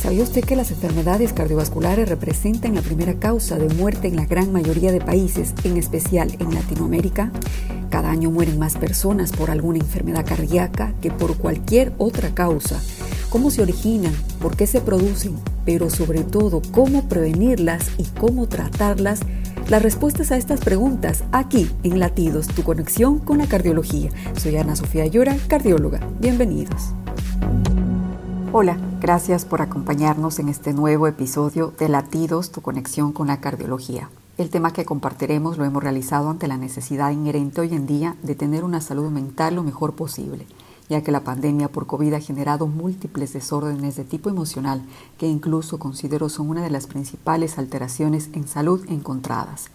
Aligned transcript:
¿Sabía 0.00 0.22
usted 0.22 0.44
que 0.44 0.54
las 0.54 0.70
enfermedades 0.70 1.32
cardiovasculares 1.32 2.08
representan 2.08 2.76
la 2.76 2.82
primera 2.82 3.14
causa 3.14 3.58
de 3.58 3.68
muerte 3.74 4.06
en 4.06 4.14
la 4.14 4.26
gran 4.26 4.52
mayoría 4.52 4.92
de 4.92 5.00
países, 5.00 5.54
en 5.64 5.76
especial 5.76 6.34
en 6.38 6.54
Latinoamérica? 6.54 7.32
Cada 7.90 8.10
año 8.10 8.30
mueren 8.30 8.60
más 8.60 8.76
personas 8.76 9.32
por 9.32 9.50
alguna 9.50 9.80
enfermedad 9.80 10.24
cardíaca 10.24 10.94
que 11.02 11.10
por 11.10 11.36
cualquier 11.36 11.92
otra 11.98 12.32
causa. 12.32 12.80
¿Cómo 13.28 13.50
se 13.50 13.60
originan? 13.60 14.14
¿Por 14.40 14.56
qué 14.56 14.68
se 14.68 14.80
producen? 14.80 15.34
Pero 15.64 15.90
sobre 15.90 16.22
todo, 16.22 16.62
¿cómo 16.70 17.08
prevenirlas 17.08 17.90
y 17.98 18.04
cómo 18.04 18.46
tratarlas? 18.46 19.20
Las 19.68 19.82
respuestas 19.82 20.30
a 20.30 20.36
estas 20.36 20.60
preguntas 20.60 21.24
aquí 21.32 21.68
en 21.82 21.98
Latidos, 21.98 22.46
tu 22.46 22.62
conexión 22.62 23.18
con 23.18 23.38
la 23.38 23.48
cardiología. 23.48 24.10
Soy 24.40 24.56
Ana 24.56 24.76
Sofía 24.76 25.06
Llora, 25.06 25.36
cardióloga. 25.48 26.00
Bienvenidos. 26.20 26.94
Hola, 28.50 28.78
gracias 28.98 29.44
por 29.44 29.60
acompañarnos 29.60 30.38
en 30.38 30.48
este 30.48 30.72
nuevo 30.72 31.06
episodio 31.06 31.70
de 31.78 31.90
Latidos, 31.90 32.50
tu 32.50 32.62
conexión 32.62 33.12
con 33.12 33.26
la 33.26 33.42
cardiología. 33.42 34.08
El 34.38 34.48
tema 34.48 34.72
que 34.72 34.86
compartiremos 34.86 35.58
lo 35.58 35.66
hemos 35.66 35.82
realizado 35.82 36.30
ante 36.30 36.48
la 36.48 36.56
necesidad 36.56 37.10
inherente 37.10 37.60
hoy 37.60 37.74
en 37.74 37.86
día 37.86 38.16
de 38.22 38.34
tener 38.34 38.64
una 38.64 38.80
salud 38.80 39.10
mental 39.10 39.56
lo 39.56 39.62
mejor 39.64 39.96
posible, 39.96 40.46
ya 40.88 41.02
que 41.02 41.12
la 41.12 41.24
pandemia 41.24 41.68
por 41.68 41.86
COVID 41.86 42.14
ha 42.14 42.20
generado 42.20 42.68
múltiples 42.68 43.34
desórdenes 43.34 43.96
de 43.96 44.04
tipo 44.04 44.30
emocional 44.30 44.82
que 45.18 45.26
incluso 45.26 45.78
considero 45.78 46.30
son 46.30 46.48
una 46.48 46.62
de 46.62 46.70
las 46.70 46.86
principales 46.86 47.58
alteraciones 47.58 48.30
en 48.32 48.48
salud 48.48 48.82
encontradas. 48.88 49.66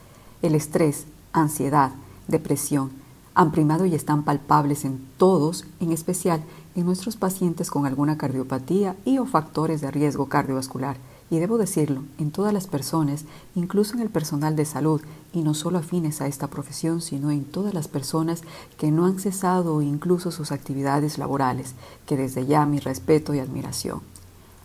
El 0.42 0.56
estrés, 0.56 1.06
ansiedad, 1.32 1.92
depresión 2.28 3.04
han 3.36 3.52
primado 3.52 3.86
y 3.86 3.96
están 3.96 4.24
palpables 4.24 4.86
en 4.86 5.04
todos, 5.18 5.66
en 5.80 5.92
especial 5.92 6.44
en 6.76 6.86
nuestros 6.86 7.16
pacientes 7.16 7.70
con 7.70 7.86
alguna 7.86 8.18
cardiopatía 8.18 8.96
y 9.06 9.18
o 9.18 9.26
factores 9.26 9.82
de 9.82 9.92
riesgo 9.92 10.28
cardiovascular. 10.28 10.98
Y 11.30 11.40
debo 11.40 11.58
decirlo, 11.58 12.04
en 12.18 12.32
todas 12.32 12.54
las 12.54 12.68
personas, 12.68 13.26
incluso 13.56 13.96
en 13.96 14.02
el 14.02 14.10
personal 14.10 14.56
de 14.56 14.66
salud, 14.66 15.02
y 15.32 15.42
no 15.42 15.54
solo 15.54 15.80
afines 15.80 16.22
a 16.22 16.28
esta 16.28 16.48
profesión, 16.48 17.02
sino 17.02 17.32
en 17.32 17.46
todas 17.46 17.74
las 17.74 17.88
personas 17.88 18.42
que 18.78 18.92
no 18.92 19.06
han 19.06 19.20
cesado 19.20 19.82
incluso 19.82 20.32
sus 20.32 20.52
actividades 20.52 21.18
laborales, 21.18 21.74
que 22.06 22.18
desde 22.18 22.46
ya 22.46 22.66
mi 22.66 22.80
respeto 22.80 23.34
y 23.34 23.40
admiración. 23.40 24.02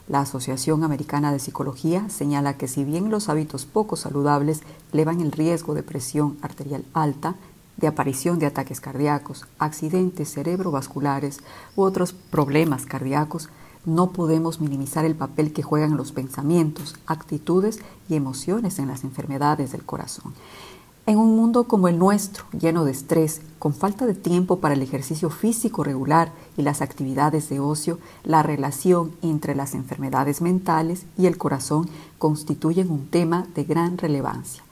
La 0.09 0.21
Asociación 0.21 0.85
Americana 0.85 1.33
de 1.33 1.39
Psicología 1.39 2.09
señala 2.09 2.57
que 2.57 2.67
si 2.67 2.83
bien 2.85 3.11
los 3.11 3.29
hábitos 3.29 3.67
poco 3.67 3.97
saludables 3.97 4.63
elevan 4.93 5.21
el 5.21 5.33
riesgo 5.33 5.75
de 5.75 5.83
presión 5.83 6.39
arterial 6.41 6.85
alta, 6.95 7.35
de 7.79 7.87
aparición 7.87 8.39
de 8.39 8.47
ataques 8.47 8.81
cardíacos, 8.81 9.47
accidentes 9.59 10.33
cerebrovasculares 10.35 11.39
u 11.77 11.83
otros 11.83 12.13
problemas 12.13 12.85
cardíacos, 12.85 13.49
no 13.87 14.11
podemos 14.11 14.61
minimizar 14.61 15.05
el 15.05 15.15
papel 15.15 15.53
que 15.53 15.63
juegan 15.63 15.97
los 15.97 16.13
pensamientos, 16.13 16.97
actitudes 17.07 17.79
y 18.09 18.17
emociones 18.17 18.79
en 18.79 18.89
las 18.89 19.05
enfermedades 19.05 19.73
del 19.73 19.85
corazón. 19.85 20.35
En 21.07 21.17
un 21.17 21.35
mundo 21.37 21.65
como 21.65 21.89
el 21.89 21.99
nuestro, 21.99 22.45
lleno 22.53 22.85
de 22.85 22.91
estrés, 22.91 23.41
con 23.59 23.73
falta 23.73 24.05
de 24.05 24.13
tiempo 24.13 24.59
para 24.59 24.75
el 24.75 24.83
ejercicio 24.83 25.31
físico 25.31 25.83
regular 25.83 26.33
y 26.59 26.63
las 26.63 26.83
actividades 26.83 27.49
de 27.49 27.61
ocio, 27.61 27.99
la 28.25 28.43
relación 28.43 29.13
entre 29.23 29.55
las 29.55 29.73
enfermedades 29.73 30.43
mentales 30.43 31.07
y 31.17 31.25
el 31.25 31.39
corazón 31.39 31.89
constituyen 32.19 32.91
un 32.91 33.07
tema 33.07 33.47
de 33.55 33.65
gran 33.65 33.97
relevancia. 33.97 34.63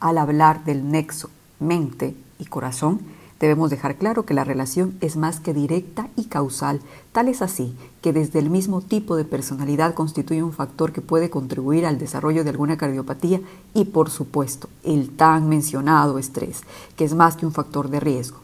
Al 0.00 0.16
hablar 0.16 0.64
del 0.64 0.90
nexo 0.90 1.28
mente 1.60 2.16
y 2.38 2.46
corazón, 2.46 3.00
debemos 3.40 3.70
dejar 3.70 3.96
claro 3.96 4.24
que 4.24 4.34
la 4.34 4.44
relación 4.44 4.96
es 5.00 5.16
más 5.16 5.40
que 5.40 5.52
directa 5.52 6.08
y 6.16 6.24
causal. 6.24 6.80
Tal 7.12 7.28
es 7.28 7.42
así 7.42 7.76
que 8.00 8.12
desde 8.12 8.38
el 8.38 8.48
mismo 8.48 8.80
tipo 8.80 9.16
de 9.16 9.24
personalidad 9.24 9.94
constituye 9.94 10.42
un 10.42 10.52
factor 10.52 10.92
que 10.92 11.00
puede 11.00 11.30
contribuir 11.30 11.84
al 11.84 11.98
desarrollo 11.98 12.44
de 12.44 12.50
alguna 12.50 12.76
cardiopatía 12.76 13.40
y 13.74 13.86
por 13.86 14.10
supuesto 14.10 14.68
el 14.82 15.10
tan 15.10 15.48
mencionado 15.48 16.18
estrés, 16.18 16.62
que 16.96 17.04
es 17.04 17.14
más 17.14 17.36
que 17.36 17.46
un 17.46 17.52
factor 17.52 17.90
de 17.90 18.00
riesgo. 18.00 18.38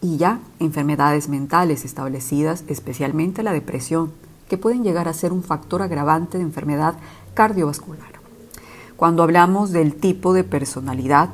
Y 0.00 0.18
ya 0.18 0.40
enfermedades 0.60 1.28
mentales 1.28 1.84
establecidas, 1.84 2.64
especialmente 2.68 3.42
la 3.42 3.52
depresión, 3.52 4.12
que 4.48 4.58
pueden 4.58 4.84
llegar 4.84 5.08
a 5.08 5.14
ser 5.14 5.32
un 5.32 5.42
factor 5.42 5.80
agravante 5.82 6.38
de 6.38 6.44
enfermedad 6.44 6.94
cardiovascular. 7.32 8.14
Cuando 8.96 9.22
hablamos 9.22 9.72
del 9.72 9.94
tipo 9.94 10.34
de 10.34 10.44
personalidad, 10.44 11.30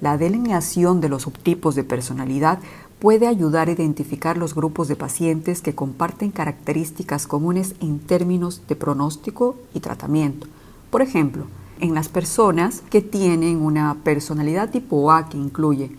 la 0.00 0.18
delineación 0.18 1.00
de 1.00 1.08
los 1.08 1.22
subtipos 1.22 1.74
de 1.74 1.84
personalidad 1.84 2.58
puede 2.98 3.26
ayudar 3.26 3.68
a 3.68 3.72
identificar 3.72 4.36
los 4.36 4.54
grupos 4.54 4.88
de 4.88 4.96
pacientes 4.96 5.62
que 5.62 5.74
comparten 5.74 6.30
características 6.30 7.26
comunes 7.26 7.74
en 7.80 7.98
términos 7.98 8.62
de 8.68 8.76
pronóstico 8.76 9.56
y 9.74 9.80
tratamiento. 9.80 10.46
Por 10.90 11.02
ejemplo, 11.02 11.46
en 11.80 11.94
las 11.94 12.08
personas 12.08 12.82
que 12.90 13.00
tienen 13.00 13.62
una 13.62 13.96
personalidad 14.04 14.70
tipo 14.70 15.10
A 15.12 15.28
que 15.28 15.38
incluye 15.38 15.92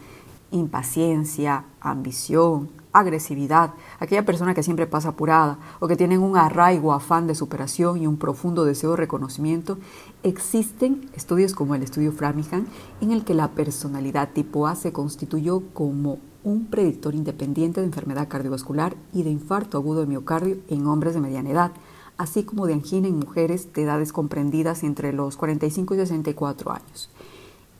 impaciencia, 0.51 1.63
ambición, 1.79 2.69
agresividad, 2.93 3.73
aquella 3.99 4.25
persona 4.25 4.53
que 4.53 4.63
siempre 4.63 4.87
pasa 4.87 5.09
apurada 5.09 5.59
o 5.79 5.87
que 5.87 5.95
tienen 5.95 6.21
un 6.21 6.37
arraigo, 6.37 6.93
afán 6.93 7.27
de 7.27 7.35
superación 7.35 8.01
y 8.01 8.07
un 8.07 8.17
profundo 8.17 8.65
deseo 8.65 8.91
de 8.91 8.97
reconocimiento, 8.97 9.77
existen 10.23 11.09
estudios 11.15 11.53
como 11.53 11.75
el 11.75 11.83
estudio 11.83 12.11
Framingham 12.11 12.65
en 13.01 13.11
el 13.11 13.23
que 13.23 13.33
la 13.33 13.49
personalidad 13.49 14.29
tipo 14.33 14.67
A 14.67 14.75
se 14.75 14.91
constituyó 14.91 15.63
como 15.73 16.19
un 16.43 16.65
predictor 16.65 17.13
independiente 17.15 17.81
de 17.81 17.87
enfermedad 17.87 18.27
cardiovascular 18.27 18.95
y 19.13 19.23
de 19.23 19.29
infarto 19.29 19.77
agudo 19.77 20.01
de 20.01 20.07
miocardio 20.07 20.57
en 20.69 20.87
hombres 20.87 21.13
de 21.13 21.21
mediana 21.21 21.51
edad, 21.51 21.71
así 22.17 22.43
como 22.43 22.65
de 22.67 22.73
angina 22.73 23.07
en 23.07 23.19
mujeres 23.19 23.73
de 23.73 23.83
edades 23.83 24.11
comprendidas 24.11 24.83
entre 24.83 25.13
los 25.13 25.37
45 25.37 25.95
y 25.95 25.97
64 25.97 26.71
años. 26.71 27.09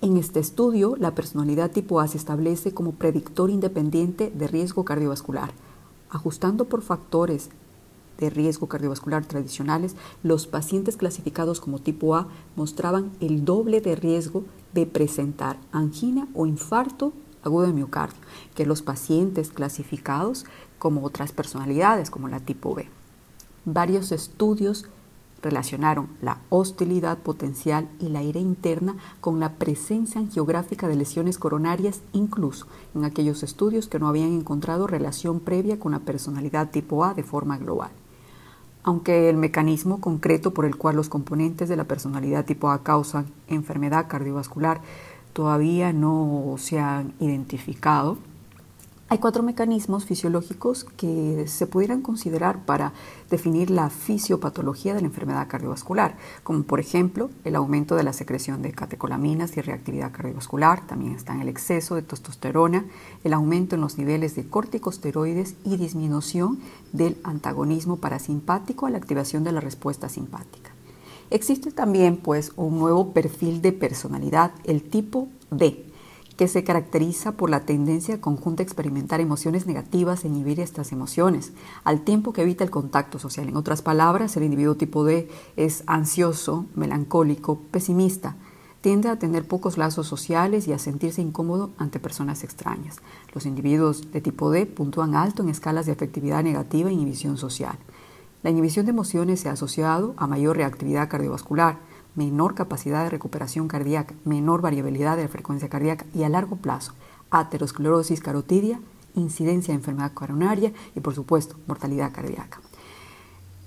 En 0.03 0.17
este 0.17 0.39
estudio, 0.39 0.95
la 0.97 1.13
personalidad 1.13 1.69
tipo 1.69 1.99
A 1.99 2.07
se 2.07 2.17
establece 2.17 2.73
como 2.73 2.93
predictor 2.93 3.51
independiente 3.51 4.31
de 4.35 4.47
riesgo 4.47 4.83
cardiovascular. 4.83 5.51
Ajustando 6.09 6.65
por 6.65 6.81
factores 6.81 7.49
de 8.17 8.31
riesgo 8.31 8.65
cardiovascular 8.65 9.23
tradicionales, 9.25 9.95
los 10.23 10.47
pacientes 10.47 10.97
clasificados 10.97 11.61
como 11.61 11.77
tipo 11.77 12.15
A 12.15 12.27
mostraban 12.55 13.11
el 13.19 13.45
doble 13.45 13.79
de 13.79 13.95
riesgo 13.95 14.43
de 14.73 14.87
presentar 14.87 15.57
angina 15.71 16.27
o 16.33 16.47
infarto 16.47 17.13
agudo 17.43 17.67
de 17.67 17.73
miocardio 17.73 18.17
que 18.55 18.65
los 18.65 18.81
pacientes 18.81 19.49
clasificados 19.51 20.45
como 20.79 21.03
otras 21.03 21.31
personalidades, 21.31 22.09
como 22.09 22.27
la 22.27 22.39
tipo 22.39 22.73
B. 22.73 22.89
Varios 23.65 24.11
estudios 24.11 24.85
relacionaron 25.41 26.07
la 26.21 26.37
hostilidad 26.49 27.17
potencial 27.17 27.89
y 27.99 28.09
la 28.09 28.23
ira 28.23 28.39
interna 28.39 28.95
con 29.19 29.39
la 29.39 29.53
presencia 29.53 30.21
angiográfica 30.21 30.87
de 30.87 30.95
lesiones 30.95 31.37
coronarias, 31.37 32.01
incluso 32.13 32.67
en 32.95 33.05
aquellos 33.05 33.43
estudios 33.43 33.87
que 33.87 33.99
no 33.99 34.07
habían 34.07 34.33
encontrado 34.33 34.87
relación 34.87 35.39
previa 35.39 35.79
con 35.79 35.93
la 35.93 35.99
personalidad 35.99 36.69
tipo 36.71 37.03
A 37.03 37.13
de 37.13 37.23
forma 37.23 37.57
global. 37.57 37.91
Aunque 38.83 39.29
el 39.29 39.37
mecanismo 39.37 40.01
concreto 40.01 40.53
por 40.53 40.65
el 40.65 40.75
cual 40.75 40.95
los 40.95 41.09
componentes 41.09 41.69
de 41.69 41.77
la 41.77 41.83
personalidad 41.83 42.45
tipo 42.45 42.69
A 42.69 42.81
causan 42.81 43.27
enfermedad 43.47 44.07
cardiovascular 44.07 44.81
todavía 45.33 45.93
no 45.93 46.55
se 46.57 46.79
han 46.79 47.13
identificado, 47.19 48.17
hay 49.11 49.17
cuatro 49.17 49.43
mecanismos 49.43 50.05
fisiológicos 50.05 50.85
que 50.85 51.43
se 51.49 51.67
pudieran 51.67 52.01
considerar 52.01 52.63
para 52.63 52.93
definir 53.29 53.69
la 53.69 53.89
fisiopatología 53.89 54.93
de 54.93 55.01
la 55.01 55.07
enfermedad 55.07 55.49
cardiovascular, 55.49 56.15
como 56.43 56.63
por 56.63 56.79
ejemplo 56.79 57.29
el 57.43 57.57
aumento 57.57 57.97
de 57.97 58.03
la 58.03 58.13
secreción 58.13 58.61
de 58.61 58.71
catecolaminas 58.71 59.57
y 59.57 59.61
reactividad 59.61 60.13
cardiovascular, 60.13 60.87
también 60.87 61.13
están 61.13 61.41
el 61.41 61.49
exceso 61.49 61.95
de 61.95 62.03
testosterona, 62.03 62.85
el 63.25 63.33
aumento 63.33 63.75
en 63.75 63.81
los 63.81 63.97
niveles 63.97 64.33
de 64.35 64.47
corticosteroides 64.47 65.55
y 65.65 65.75
disminución 65.75 66.59
del 66.93 67.17
antagonismo 67.25 67.97
parasimpático 67.97 68.85
a 68.85 68.91
la 68.91 68.97
activación 68.97 69.43
de 69.43 69.51
la 69.51 69.59
respuesta 69.59 70.07
simpática. 70.07 70.71
Existe 71.31 71.73
también 71.73 72.15
pues 72.15 72.53
un 72.55 72.79
nuevo 72.79 73.11
perfil 73.11 73.61
de 73.61 73.73
personalidad, 73.73 74.53
el 74.63 74.81
tipo 74.81 75.27
D, 75.49 75.90
que 76.41 76.47
se 76.47 76.63
caracteriza 76.63 77.33
por 77.33 77.51
la 77.51 77.67
tendencia 77.67 78.19
conjunta 78.19 78.63
a 78.63 78.65
experimentar 78.65 79.21
emociones 79.21 79.67
negativas 79.67 80.25
e 80.25 80.27
inhibir 80.27 80.59
estas 80.59 80.91
emociones, 80.91 81.53
al 81.83 82.01
tiempo 82.01 82.33
que 82.33 82.41
evita 82.41 82.63
el 82.63 82.71
contacto 82.71 83.19
social. 83.19 83.47
En 83.47 83.55
otras 83.55 83.83
palabras, 83.83 84.35
el 84.35 84.45
individuo 84.45 84.73
tipo 84.73 85.03
D 85.03 85.29
es 85.55 85.83
ansioso, 85.85 86.65
melancólico, 86.73 87.59
pesimista, 87.69 88.37
tiende 88.81 89.09
a 89.09 89.19
tener 89.19 89.47
pocos 89.47 89.77
lazos 89.77 90.07
sociales 90.07 90.67
y 90.67 90.73
a 90.73 90.79
sentirse 90.79 91.21
incómodo 91.21 91.69
ante 91.77 91.99
personas 91.99 92.43
extrañas. 92.43 93.01
Los 93.35 93.45
individuos 93.45 94.11
de 94.11 94.21
tipo 94.21 94.49
D 94.49 94.65
puntúan 94.65 95.13
alto 95.13 95.43
en 95.43 95.49
escalas 95.49 95.85
de 95.85 95.91
afectividad 95.91 96.41
negativa 96.41 96.89
e 96.89 96.93
inhibición 96.93 97.37
social. 97.37 97.77
La 98.41 98.49
inhibición 98.49 98.87
de 98.87 98.93
emociones 98.93 99.41
se 99.41 99.49
ha 99.49 99.51
asociado 99.51 100.15
a 100.17 100.25
mayor 100.25 100.57
reactividad 100.57 101.07
cardiovascular, 101.07 101.77
menor 102.15 102.55
capacidad 102.55 103.03
de 103.03 103.09
recuperación 103.09 103.67
cardíaca, 103.67 104.15
menor 104.25 104.61
variabilidad 104.61 105.17
de 105.17 105.23
la 105.23 105.29
frecuencia 105.29 105.69
cardíaca 105.69 106.05
y 106.13 106.23
a 106.23 106.29
largo 106.29 106.55
plazo 106.57 106.93
aterosclerosis 107.31 108.19
carotidia, 108.19 108.79
incidencia 109.15 109.73
de 109.73 109.79
enfermedad 109.79 110.13
coronaria 110.13 110.73
y 110.95 110.99
por 110.99 111.15
supuesto 111.15 111.55
mortalidad 111.67 112.11
cardíaca. 112.11 112.59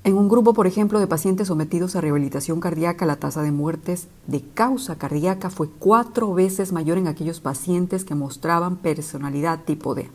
En 0.04 0.18
un 0.18 0.28
grupo, 0.28 0.52
por 0.52 0.66
ejemplo, 0.66 1.00
de 1.00 1.06
pacientes 1.06 1.48
sometidos 1.48 1.96
a 1.96 2.02
rehabilitación 2.02 2.60
cardíaca, 2.60 3.06
la 3.06 3.16
tasa 3.16 3.42
de 3.42 3.52
muertes 3.52 4.08
de 4.26 4.42
causa 4.42 4.96
cardíaca 4.96 5.48
fue 5.48 5.70
cuatro 5.70 6.34
veces 6.34 6.72
mayor 6.72 6.98
en 6.98 7.08
aquellos 7.08 7.40
pacientes 7.40 8.04
que 8.04 8.14
mostraban 8.14 8.76
personalidad 8.76 9.64
tipo 9.64 9.94
D. 9.94 10.10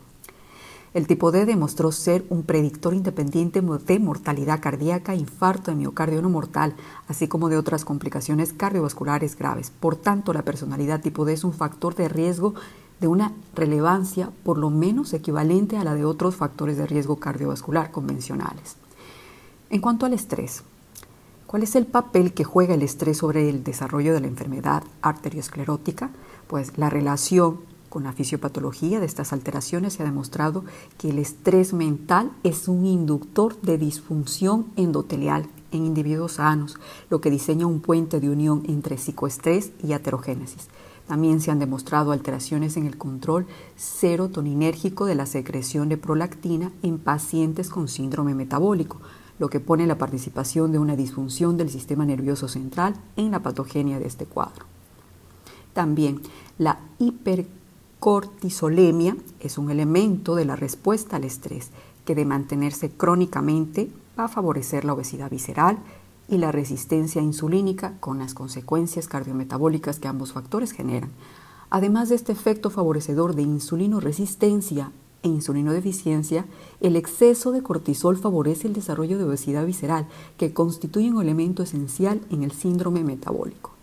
El 0.94 1.06
tipo 1.06 1.32
D 1.32 1.46
demostró 1.46 1.92
ser 1.92 2.26
un 2.30 2.44
predictor 2.44 2.96
independiente 2.96 3.62
de 3.62 4.00
mortalidad 4.00 4.60
cardíaca, 4.60 5.14
infarto 5.14 5.70
de 5.70 5.78
miocardio 5.78 6.22
no 6.22 6.30
mortal, 6.30 6.76
así 7.08 7.28
como 7.28 7.50
de 7.50 7.58
otras 7.58 7.86
complicaciones 7.86 8.54
cardiovasculares 8.54 9.38
graves. 9.38 9.72
Por 9.72 9.96
tanto, 9.96 10.34
la 10.34 10.42
personalidad 10.42 11.02
tipo 11.02 11.26
D 11.26 11.34
es 11.34 11.44
un 11.44 11.54
factor 11.54 11.96
de 11.96 12.10
riesgo 12.10 12.56
de 13.00 13.08
una 13.08 13.34
relevancia 13.56 14.32
por 14.44 14.58
lo 14.58 14.70
menos 14.70 15.14
equivalente 15.14 15.78
a 15.78 15.84
la 15.84 15.94
de 15.94 16.06
otros 16.06 16.36
factores 16.36 16.78
de 16.78 16.88
riesgo 16.88 17.18
cardiovascular 17.18 17.92
convencionales. 17.92 18.76
En 19.70 19.82
cuanto 19.82 20.06
al 20.08 20.14
estrés, 20.14 20.64
¿cuál 21.46 21.64
es 21.64 21.76
el 21.76 21.86
papel 21.86 22.34
que 22.34 22.44
juega 22.44 22.74
el 22.74 22.82
estrés 22.82 23.18
sobre 23.18 23.48
el 23.48 23.64
desarrollo 23.64 24.14
de 24.14 24.22
la 24.22 24.28
enfermedad 24.28 24.84
arteriosclerótica? 25.02 26.10
Pues 26.48 26.78
la 26.78 26.90
relación 26.90 27.60
con 27.90 28.04
la 28.04 28.14
fisiopatología 28.14 29.00
de 29.00 29.06
estas 29.06 29.34
alteraciones 29.34 29.94
se 29.94 30.04
ha 30.04 30.06
demostrado 30.06 30.64
que 30.98 31.10
el 31.10 31.20
estrés 31.20 31.74
mental 31.74 32.32
es 32.44 32.68
un 32.68 32.86
inductor 32.86 33.60
de 33.62 33.78
disfunción 33.78 34.68
endotelial 34.76 35.48
en 35.72 35.86
individuos 35.86 36.34
sanos, 36.34 36.78
lo 37.10 37.22
que 37.22 37.32
diseña 37.32 37.68
un 37.68 37.82
puente 37.82 38.20
de 38.20 38.30
unión 38.30 38.64
entre 38.68 38.98
psicoestrés 38.98 39.72
y 39.84 39.94
aterogénesis. 39.94 40.68
También 41.08 41.42
se 41.42 41.50
han 41.50 41.58
demostrado 41.58 42.12
alteraciones 42.12 42.78
en 42.78 42.86
el 42.86 42.98
control 42.98 43.48
serotoninérgico 43.76 45.06
de 45.06 45.16
la 45.16 45.26
secreción 45.26 45.90
de 45.90 45.98
prolactina 45.98 46.72
en 46.84 47.00
pacientes 47.00 47.70
con 47.70 47.88
síndrome 47.88 48.36
metabólico, 48.36 49.02
lo 49.40 49.50
que 49.50 49.60
pone 49.60 49.88
la 49.88 49.98
participación 49.98 50.72
de 50.72 50.78
una 50.78 50.96
disfunción 50.96 51.58
del 51.58 51.70
sistema 51.70 52.06
nervioso 52.06 52.48
central 52.48 52.96
en 53.16 53.32
la 53.32 53.42
patogenia 53.42 53.98
de 53.98 54.06
este 54.06 54.26
cuadro. 54.26 54.66
También 55.74 56.22
la 56.58 56.80
hipercortisolemia 58.00 59.18
es 59.42 59.58
un 59.58 59.70
elemento 59.70 60.36
de 60.36 60.46
la 60.46 60.56
respuesta 60.56 61.18
al 61.18 61.26
estrés 61.26 61.72
que 62.06 62.16
de 62.16 62.24
mantenerse 62.24 62.90
crónicamente 62.90 63.92
va 64.18 64.26
a 64.26 64.30
favorecer 64.30 64.86
la 64.86 64.94
obesidad 64.94 65.30
visceral 65.30 65.80
y 66.30 66.38
la 66.38 66.54
resistencia 66.54 67.22
insulínica 67.22 67.98
con 68.00 68.20
las 68.20 68.34
consecuencias 68.34 69.10
cardiometabólicas 69.10 70.00
que 70.00 70.08
ambos 70.08 70.32
factores 70.32 70.72
generan. 70.72 71.12
Además 71.70 72.08
de 72.08 72.16
este 72.16 72.32
efecto 72.32 72.70
favorecedor 72.70 73.36
de 73.36 73.42
insulinoresistencia 73.42 74.92
e 75.22 75.28
insulinodeficiencia, 75.28 76.46
el 76.80 76.96
exceso 76.96 77.52
de 77.52 77.62
cortisol 77.62 78.18
favorece 78.18 78.68
el 78.68 78.74
desarrollo 78.74 79.18
de 79.18 79.26
obesidad 79.26 79.66
visceral, 79.66 80.08
que 80.38 80.54
constituye 80.54 81.12
un 81.12 81.22
elemento 81.22 81.64
esencial 81.64 82.22
en 82.30 82.44
el 82.44 82.54
síndrome 82.54 83.04
metabólico. 83.04 83.79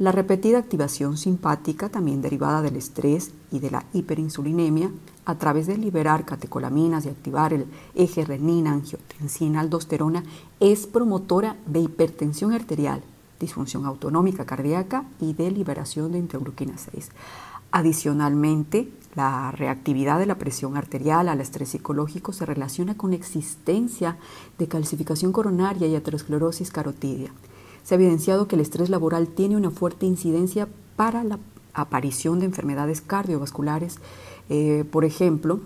La 0.00 0.12
repetida 0.12 0.56
activación 0.56 1.18
simpática, 1.18 1.90
también 1.90 2.22
derivada 2.22 2.62
del 2.62 2.76
estrés 2.76 3.32
y 3.52 3.58
de 3.58 3.70
la 3.70 3.84
hiperinsulinemia, 3.92 4.90
a 5.26 5.34
través 5.34 5.66
de 5.66 5.76
liberar 5.76 6.24
catecolaminas 6.24 7.04
y 7.04 7.10
activar 7.10 7.52
el 7.52 7.66
eje 7.94 8.24
renina, 8.24 8.72
angiotensina, 8.72 9.60
aldosterona, 9.60 10.24
es 10.58 10.86
promotora 10.86 11.58
de 11.66 11.80
hipertensión 11.80 12.54
arterial, 12.54 13.02
disfunción 13.38 13.84
autonómica 13.84 14.46
cardíaca 14.46 15.04
y 15.20 15.34
de 15.34 15.50
liberación 15.50 16.12
de 16.12 16.18
interleuquina 16.18 16.78
6. 16.78 17.10
Adicionalmente, 17.70 18.90
la 19.14 19.52
reactividad 19.52 20.18
de 20.18 20.24
la 20.24 20.38
presión 20.38 20.78
arterial 20.78 21.28
al 21.28 21.42
estrés 21.42 21.68
psicológico 21.68 22.32
se 22.32 22.46
relaciona 22.46 22.96
con 22.96 23.10
la 23.10 23.16
existencia 23.16 24.16
de 24.56 24.66
calcificación 24.66 25.30
coronaria 25.30 25.86
y 25.88 25.94
aterosclerosis 25.94 26.70
carotidia. 26.70 27.32
Se 27.82 27.94
ha 27.94 27.98
evidenciado 27.98 28.46
que 28.46 28.56
el 28.56 28.62
estrés 28.62 28.90
laboral 28.90 29.28
tiene 29.28 29.56
una 29.56 29.70
fuerte 29.70 30.06
incidencia 30.06 30.68
para 30.96 31.24
la 31.24 31.38
aparición 31.72 32.40
de 32.40 32.46
enfermedades 32.46 33.00
cardiovasculares, 33.00 33.98
eh, 34.48 34.84
por 34.90 35.04
ejemplo, 35.04 35.60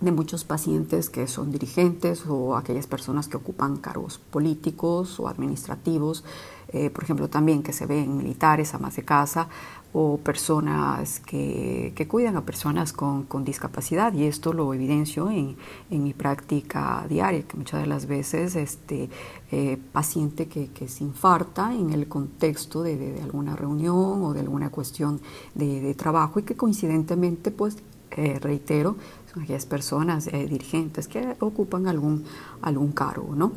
de 0.00 0.12
muchos 0.12 0.44
pacientes 0.44 1.10
que 1.10 1.26
son 1.26 1.50
dirigentes 1.50 2.24
o 2.26 2.56
aquellas 2.56 2.86
personas 2.86 3.28
que 3.28 3.36
ocupan 3.36 3.76
cargos 3.76 4.18
políticos 4.18 5.20
o 5.20 5.28
administrativos, 5.28 6.24
eh, 6.68 6.90
por 6.90 7.04
ejemplo 7.04 7.28
también 7.28 7.62
que 7.62 7.72
se 7.72 7.86
ven 7.86 8.16
militares, 8.16 8.74
amas 8.74 8.96
de 8.96 9.02
casa 9.02 9.48
o 9.92 10.18
personas 10.18 11.18
que, 11.20 11.92
cuidan 12.08 12.36
a 12.36 12.42
personas 12.42 12.92
con, 12.92 13.26
discapacidad. 13.44 14.12
Y 14.12 14.24
esto 14.24 14.52
lo 14.52 14.72
evidencio 14.72 15.30
en, 15.30 15.56
mi 15.90 16.14
práctica 16.14 17.04
diaria, 17.08 17.42
que 17.42 17.56
muchas 17.56 17.80
de 17.80 17.86
las 17.86 18.06
veces 18.06 18.54
este 18.54 19.10
eh, 19.50 19.78
paciente 19.92 20.46
que, 20.46 20.88
se 20.88 21.04
infarta 21.04 21.74
en 21.74 21.90
el 21.90 22.06
contexto 22.06 22.82
de, 22.82 23.20
alguna 23.22 23.56
reunión 23.56 24.22
o 24.22 24.32
de 24.32 24.40
alguna 24.40 24.70
cuestión 24.70 25.20
de, 25.54 25.92
trabajo 25.94 26.38
y 26.38 26.44
que 26.44 26.56
coincidentemente 26.56 27.50
pues 27.50 27.76
eh, 28.12 28.38
reitero, 28.40 28.96
aquellas 29.36 29.66
personas 29.66 30.26
dirigentes 30.26 31.08
que 31.08 31.36
ocupan 31.40 31.86
algún, 31.86 32.24
algún 32.62 32.92
cargo, 32.92 33.34
¿no? 33.34 33.52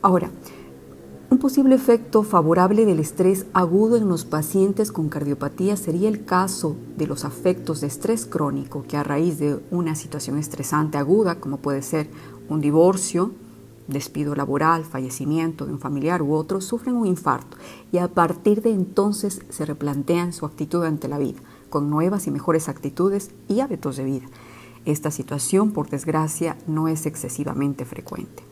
Ahora, 0.00 0.30
un 1.32 1.38
posible 1.38 1.74
efecto 1.74 2.24
favorable 2.24 2.84
del 2.84 2.98
estrés 2.98 3.46
agudo 3.54 3.96
en 3.96 4.06
los 4.06 4.26
pacientes 4.26 4.92
con 4.92 5.08
cardiopatía 5.08 5.78
sería 5.78 6.10
el 6.10 6.26
caso 6.26 6.76
de 6.98 7.06
los 7.06 7.24
afectos 7.24 7.80
de 7.80 7.86
estrés 7.86 8.26
crónico 8.26 8.84
que 8.86 8.98
a 8.98 9.02
raíz 9.02 9.38
de 9.38 9.58
una 9.70 9.94
situación 9.94 10.36
estresante 10.36 10.98
aguda, 10.98 11.36
como 11.36 11.56
puede 11.56 11.80
ser 11.80 12.10
un 12.50 12.60
divorcio, 12.60 13.32
despido 13.88 14.34
laboral, 14.34 14.84
fallecimiento 14.84 15.64
de 15.64 15.72
un 15.72 15.78
familiar 15.78 16.20
u 16.20 16.34
otro, 16.34 16.60
sufren 16.60 16.96
un 16.96 17.06
infarto 17.06 17.56
y 17.90 17.96
a 17.96 18.08
partir 18.08 18.60
de 18.60 18.70
entonces 18.70 19.40
se 19.48 19.64
replantean 19.64 20.34
su 20.34 20.44
actitud 20.44 20.84
ante 20.84 21.08
la 21.08 21.16
vida, 21.16 21.40
con 21.70 21.88
nuevas 21.88 22.26
y 22.26 22.30
mejores 22.30 22.68
actitudes 22.68 23.30
y 23.48 23.60
hábitos 23.60 23.96
de 23.96 24.04
vida. 24.04 24.26
Esta 24.84 25.10
situación, 25.10 25.72
por 25.72 25.88
desgracia, 25.88 26.56
no 26.66 26.88
es 26.88 27.06
excesivamente 27.06 27.84
frecuente. 27.84 28.42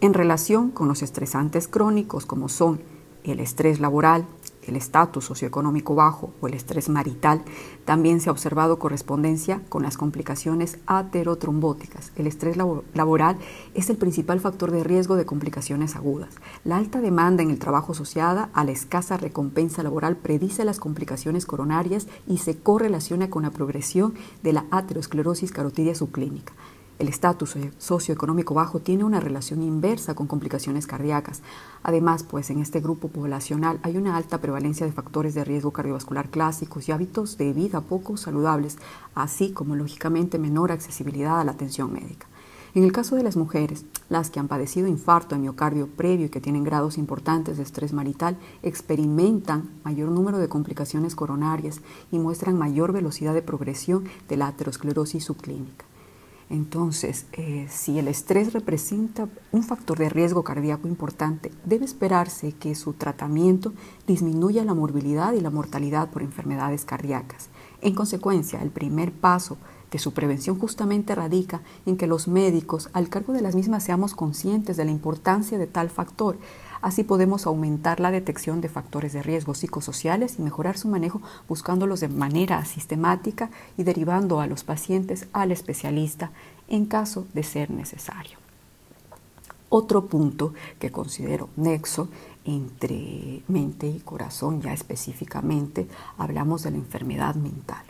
En 0.00 0.14
relación 0.14 0.70
con 0.70 0.88
los 0.88 1.02
estresantes 1.02 1.68
crónicos 1.68 2.26
como 2.26 2.48
son 2.48 2.80
el 3.24 3.40
estrés 3.40 3.80
laboral, 3.80 4.26
el 4.66 4.76
estatus 4.76 5.24
socioeconómico 5.24 5.94
bajo 5.94 6.32
o 6.40 6.48
el 6.48 6.54
estrés 6.54 6.88
marital, 6.88 7.42
también 7.84 8.20
se 8.20 8.28
ha 8.28 8.32
observado 8.32 8.78
correspondencia 8.78 9.62
con 9.68 9.82
las 9.82 9.96
complicaciones 9.96 10.78
aterotrombóticas. 10.86 12.12
El 12.16 12.26
estrés 12.26 12.56
laboral 12.56 13.38
es 13.74 13.90
el 13.90 13.96
principal 13.96 14.40
factor 14.40 14.70
de 14.70 14.84
riesgo 14.84 15.16
de 15.16 15.26
complicaciones 15.26 15.96
agudas. 15.96 16.34
La 16.64 16.76
alta 16.76 17.00
demanda 17.00 17.42
en 17.42 17.50
el 17.50 17.58
trabajo 17.58 17.92
asociada 17.92 18.50
a 18.52 18.64
la 18.64 18.72
escasa 18.72 19.16
recompensa 19.16 19.82
laboral 19.82 20.16
predice 20.16 20.64
las 20.64 20.80
complicaciones 20.80 21.46
coronarias 21.46 22.08
y 22.26 22.38
se 22.38 22.56
correlaciona 22.56 23.30
con 23.30 23.42
la 23.42 23.50
progresión 23.50 24.14
de 24.42 24.52
la 24.52 24.64
aterosclerosis 24.70 25.52
carotidia 25.52 25.94
subclínica. 25.94 26.52
El 26.98 27.08
estatus 27.08 27.56
socioeconómico 27.76 28.54
bajo 28.54 28.80
tiene 28.80 29.04
una 29.04 29.20
relación 29.20 29.62
inversa 29.62 30.14
con 30.14 30.26
complicaciones 30.26 30.86
cardíacas. 30.86 31.42
Además, 31.82 32.22
pues 32.22 32.48
en 32.48 32.62
este 32.62 32.80
grupo 32.80 33.08
poblacional 33.08 33.78
hay 33.82 33.98
una 33.98 34.16
alta 34.16 34.40
prevalencia 34.40 34.86
de 34.86 34.92
factores 34.92 35.34
de 35.34 35.44
riesgo 35.44 35.72
cardiovascular 35.72 36.30
clásicos 36.30 36.88
y 36.88 36.92
hábitos 36.92 37.36
de 37.36 37.52
vida 37.52 37.82
poco 37.82 38.16
saludables, 38.16 38.78
así 39.14 39.52
como 39.52 39.76
lógicamente 39.76 40.38
menor 40.38 40.72
accesibilidad 40.72 41.38
a 41.38 41.44
la 41.44 41.52
atención 41.52 41.92
médica. 41.92 42.28
En 42.74 42.82
el 42.82 42.92
caso 42.92 43.14
de 43.14 43.22
las 43.22 43.36
mujeres, 43.36 43.84
las 44.08 44.30
que 44.30 44.40
han 44.40 44.48
padecido 44.48 44.86
infarto 44.86 45.34
de 45.34 45.42
miocardio 45.42 45.88
previo 45.88 46.26
y 46.26 46.28
que 46.30 46.40
tienen 46.40 46.64
grados 46.64 46.96
importantes 46.96 47.58
de 47.58 47.62
estrés 47.62 47.92
marital, 47.92 48.38
experimentan 48.62 49.68
mayor 49.84 50.10
número 50.10 50.38
de 50.38 50.48
complicaciones 50.48 51.14
coronarias 51.14 51.82
y 52.10 52.18
muestran 52.18 52.56
mayor 52.56 52.92
velocidad 52.92 53.34
de 53.34 53.42
progresión 53.42 54.04
de 54.28 54.38
la 54.38 54.48
aterosclerosis 54.48 55.24
subclínica. 55.24 55.84
Entonces, 56.48 57.26
eh, 57.32 57.66
si 57.68 57.98
el 57.98 58.06
estrés 58.06 58.52
representa 58.52 59.28
un 59.50 59.64
factor 59.64 59.98
de 59.98 60.08
riesgo 60.08 60.44
cardíaco 60.44 60.86
importante, 60.86 61.50
debe 61.64 61.84
esperarse 61.84 62.52
que 62.52 62.76
su 62.76 62.92
tratamiento 62.92 63.72
disminuya 64.06 64.64
la 64.64 64.74
morbilidad 64.74 65.32
y 65.32 65.40
la 65.40 65.50
mortalidad 65.50 66.10
por 66.10 66.22
enfermedades 66.22 66.84
cardíacas. 66.84 67.48
En 67.82 67.94
consecuencia, 67.94 68.62
el 68.62 68.70
primer 68.70 69.12
paso 69.12 69.56
de 69.90 69.98
su 69.98 70.12
prevención 70.12 70.58
justamente 70.58 71.14
radica 71.14 71.62
en 71.84 71.96
que 71.96 72.06
los 72.06 72.28
médicos, 72.28 72.90
al 72.92 73.08
cargo 73.08 73.32
de 73.32 73.42
las 73.42 73.54
mismas, 73.54 73.82
seamos 73.82 74.14
conscientes 74.14 74.76
de 74.76 74.84
la 74.84 74.90
importancia 74.92 75.58
de 75.58 75.66
tal 75.66 75.90
factor 75.90 76.36
Así 76.82 77.04
podemos 77.04 77.46
aumentar 77.46 78.00
la 78.00 78.10
detección 78.10 78.60
de 78.60 78.68
factores 78.68 79.12
de 79.12 79.22
riesgo 79.22 79.54
psicosociales 79.54 80.38
y 80.38 80.42
mejorar 80.42 80.76
su 80.78 80.88
manejo 80.88 81.22
buscándolos 81.48 82.00
de 82.00 82.08
manera 82.08 82.64
sistemática 82.64 83.50
y 83.76 83.82
derivando 83.82 84.40
a 84.40 84.46
los 84.46 84.64
pacientes 84.64 85.26
al 85.32 85.52
especialista 85.52 86.30
en 86.68 86.86
caso 86.86 87.26
de 87.34 87.42
ser 87.42 87.70
necesario. 87.70 88.38
Otro 89.68 90.06
punto 90.06 90.54
que 90.78 90.92
considero 90.92 91.48
nexo 91.56 92.08
entre 92.44 93.42
mente 93.48 93.88
y 93.88 93.98
corazón, 93.98 94.62
ya 94.62 94.72
específicamente, 94.72 95.88
hablamos 96.16 96.62
de 96.62 96.70
la 96.70 96.76
enfermedad 96.76 97.34
mental. 97.34 97.84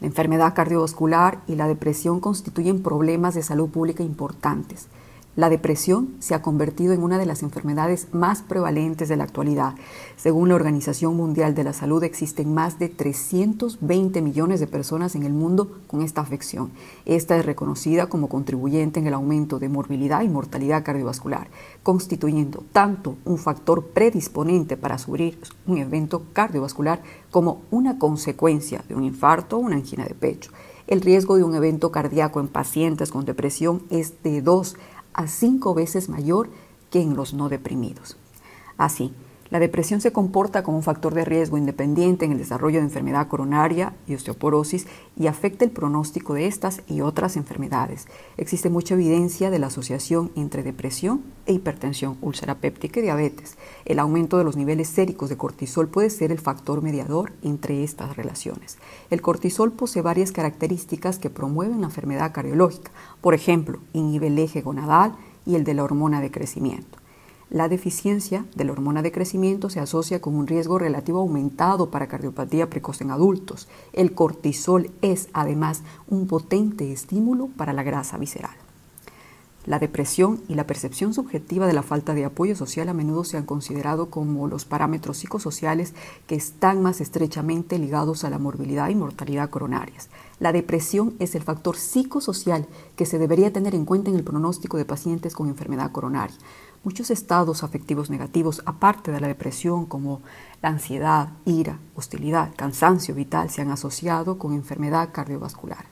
La 0.00 0.06
enfermedad 0.06 0.54
cardiovascular 0.54 1.40
y 1.48 1.56
la 1.56 1.66
depresión 1.66 2.20
constituyen 2.20 2.82
problemas 2.82 3.34
de 3.34 3.42
salud 3.42 3.70
pública 3.70 4.02
importantes 4.02 4.86
La 5.36 5.50
depresión 5.50 6.14
se 6.20 6.36
ha 6.36 6.42
convertido 6.42 6.92
en 6.92 7.02
una 7.02 7.18
de 7.18 7.26
las 7.26 7.42
enfermedades 7.42 8.06
más 8.12 8.42
prevalentes 8.42 9.08
de 9.08 9.16
la 9.16 9.24
actualidad. 9.24 9.74
Según 10.16 10.48
la 10.48 10.54
Organización 10.54 11.16
Mundial 11.16 11.56
de 11.56 11.64
la 11.64 11.72
Salud, 11.72 12.04
existen 12.04 12.54
más 12.54 12.78
de 12.78 12.88
320 12.88 14.22
millones 14.22 14.60
de 14.60 14.68
personas 14.68 15.16
en 15.16 15.24
el 15.24 15.32
mundo 15.32 15.80
con 15.88 16.02
esta 16.02 16.20
afección. 16.20 16.70
Esta 17.04 17.36
es 17.36 17.44
reconocida 17.44 18.06
como 18.06 18.28
contribuyente 18.28 19.00
en 19.00 19.08
el 19.08 19.14
aumento 19.14 19.58
de 19.58 19.68
morbilidad 19.68 20.22
y 20.22 20.28
mortalidad 20.28 20.84
cardiovascular, 20.84 21.48
constituyendo 21.82 22.62
tanto 22.72 23.16
un 23.24 23.38
factor 23.38 23.86
predisponente 23.88 24.76
para 24.76 24.98
sufrir 24.98 25.40
un 25.66 25.78
evento 25.78 26.22
cardiovascular 26.32 27.02
como 27.32 27.62
una 27.72 27.98
consecuencia 27.98 28.84
de 28.88 28.94
un 28.94 29.02
infarto 29.02 29.56
o 29.56 29.60
una 29.60 29.74
angina 29.74 30.04
de 30.04 30.14
pecho. 30.14 30.52
El 30.86 31.00
riesgo 31.00 31.36
de 31.36 31.44
un 31.44 31.54
evento 31.54 31.90
cardíaco 31.90 32.40
en 32.40 32.48
pacientes 32.48 33.10
con 33.10 33.24
depresión 33.24 33.82
es 33.88 34.22
de 34.22 34.42
2 34.42 34.76
a 35.14 35.26
cinco 35.26 35.74
veces 35.74 36.08
mayor 36.08 36.50
que 36.90 37.00
en 37.00 37.16
los 37.16 37.32
no 37.32 37.48
deprimidos. 37.48 38.16
Así, 38.76 39.12
la 39.54 39.60
depresión 39.60 40.00
se 40.00 40.10
comporta 40.10 40.64
como 40.64 40.78
un 40.78 40.82
factor 40.82 41.14
de 41.14 41.24
riesgo 41.24 41.56
independiente 41.56 42.24
en 42.24 42.32
el 42.32 42.38
desarrollo 42.38 42.80
de 42.80 42.86
enfermedad 42.86 43.28
coronaria 43.28 43.94
y 44.04 44.16
osteoporosis 44.16 44.88
y 45.16 45.28
afecta 45.28 45.64
el 45.64 45.70
pronóstico 45.70 46.34
de 46.34 46.48
estas 46.48 46.82
y 46.88 47.02
otras 47.02 47.36
enfermedades. 47.36 48.08
Existe 48.36 48.68
mucha 48.68 48.94
evidencia 48.94 49.52
de 49.52 49.60
la 49.60 49.68
asociación 49.68 50.32
entre 50.34 50.64
depresión 50.64 51.22
e 51.46 51.52
hipertensión, 51.52 52.18
úlcera 52.20 52.56
péptica 52.56 52.98
y 52.98 53.04
diabetes. 53.04 53.56
El 53.84 54.00
aumento 54.00 54.38
de 54.38 54.42
los 54.42 54.56
niveles 54.56 54.88
séricos 54.88 55.28
de 55.28 55.36
cortisol 55.36 55.86
puede 55.86 56.10
ser 56.10 56.32
el 56.32 56.40
factor 56.40 56.82
mediador 56.82 57.32
entre 57.42 57.84
estas 57.84 58.16
relaciones. 58.16 58.78
El 59.08 59.22
cortisol 59.22 59.70
posee 59.70 60.02
varias 60.02 60.32
características 60.32 61.20
que 61.20 61.30
promueven 61.30 61.80
la 61.80 61.86
enfermedad 61.86 62.32
cardiológica. 62.32 62.90
Por 63.20 63.34
ejemplo, 63.34 63.78
inhibe 63.92 64.26
el 64.26 64.38
eje 64.40 64.62
gonadal 64.62 65.14
y 65.46 65.54
el 65.54 65.62
de 65.62 65.74
la 65.74 65.84
hormona 65.84 66.20
de 66.20 66.32
crecimiento. 66.32 67.03
La 67.54 67.68
deficiencia 67.68 68.44
de 68.56 68.64
la 68.64 68.72
hormona 68.72 69.00
de 69.00 69.12
crecimiento 69.12 69.70
se 69.70 69.78
asocia 69.78 70.20
con 70.20 70.34
un 70.34 70.48
riesgo 70.48 70.76
relativo 70.76 71.20
aumentado 71.20 71.88
para 71.88 72.08
cardiopatía 72.08 72.68
precoz 72.68 73.00
en 73.00 73.12
adultos. 73.12 73.68
El 73.92 74.12
cortisol 74.12 74.90
es 75.02 75.28
además 75.32 75.84
un 76.08 76.26
potente 76.26 76.90
estímulo 76.90 77.46
para 77.56 77.72
la 77.72 77.84
grasa 77.84 78.18
visceral. 78.18 78.56
La 79.66 79.78
depresión 79.78 80.40
y 80.48 80.56
la 80.56 80.66
percepción 80.66 81.14
subjetiva 81.14 81.68
de 81.68 81.74
la 81.74 81.84
falta 81.84 82.12
de 82.12 82.24
apoyo 82.24 82.56
social 82.56 82.88
a 82.88 82.92
menudo 82.92 83.22
se 83.22 83.36
han 83.36 83.46
considerado 83.46 84.10
como 84.10 84.48
los 84.48 84.64
parámetros 84.64 85.18
psicosociales 85.18 85.94
que 86.26 86.34
están 86.34 86.82
más 86.82 87.00
estrechamente 87.00 87.78
ligados 87.78 88.24
a 88.24 88.30
la 88.30 88.40
morbilidad 88.40 88.88
y 88.88 88.96
mortalidad 88.96 89.48
coronarias. 89.48 90.08
La 90.40 90.52
depresión 90.52 91.14
es 91.20 91.34
el 91.34 91.42
factor 91.42 91.76
psicosocial 91.76 92.66
que 92.96 93.06
se 93.06 93.18
debería 93.18 93.52
tener 93.52 93.74
en 93.74 93.84
cuenta 93.84 94.10
en 94.10 94.16
el 94.16 94.24
pronóstico 94.24 94.76
de 94.76 94.84
pacientes 94.84 95.34
con 95.34 95.48
enfermedad 95.48 95.92
coronaria. 95.92 96.36
Muchos 96.82 97.10
estados 97.10 97.62
afectivos 97.62 98.10
negativos, 98.10 98.60
aparte 98.66 99.12
de 99.12 99.20
la 99.20 99.28
depresión, 99.28 99.86
como 99.86 100.22
la 100.60 100.70
ansiedad, 100.70 101.30
ira, 101.44 101.78
hostilidad, 101.94 102.52
cansancio 102.56 103.14
vital, 103.14 103.48
se 103.48 103.62
han 103.62 103.70
asociado 103.70 104.38
con 104.38 104.52
enfermedad 104.52 105.10
cardiovascular. 105.12 105.86